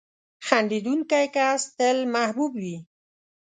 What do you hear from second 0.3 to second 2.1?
•خندېدونکی کس تل